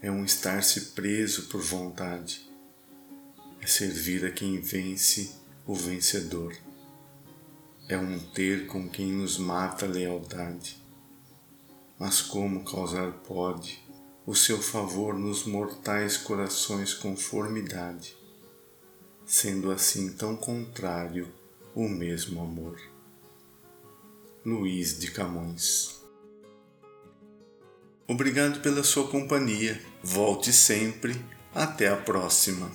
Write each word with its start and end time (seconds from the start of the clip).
É 0.00 0.12
um 0.12 0.24
estar-se 0.24 0.92
preso 0.92 1.48
por 1.48 1.60
vontade. 1.60 2.48
É 3.60 3.66
servir 3.66 4.24
a 4.24 4.30
quem 4.30 4.60
vence 4.60 5.32
o 5.66 5.74
vencedor 5.74 6.56
é 7.90 7.98
um 7.98 8.18
ter 8.18 8.66
com 8.66 8.88
quem 8.88 9.12
nos 9.12 9.36
mata 9.36 9.84
a 9.84 9.88
lealdade. 9.88 10.80
Mas 11.98 12.22
como 12.22 12.64
causar 12.64 13.12
pode 13.26 13.82
o 14.24 14.34
seu 14.34 14.62
favor 14.62 15.14
nos 15.14 15.44
mortais 15.44 16.16
corações 16.16 16.94
conformidade, 16.94 18.16
sendo 19.26 19.72
assim 19.72 20.12
tão 20.12 20.36
contrário 20.36 21.32
o 21.74 21.88
mesmo 21.88 22.40
amor. 22.40 22.80
Luiz 24.44 24.98
de 24.98 25.10
Camões 25.10 26.00
Obrigado 28.10 28.60
pela 28.60 28.82
sua 28.82 29.06
companhia. 29.06 29.80
Volte 30.02 30.52
sempre. 30.52 31.14
Até 31.54 31.86
a 31.86 31.96
próxima. 31.96 32.68